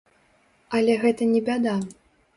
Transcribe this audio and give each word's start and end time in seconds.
Але 0.79 0.95
гэта 1.03 1.29
не 1.35 1.41
бяда. 1.51 1.75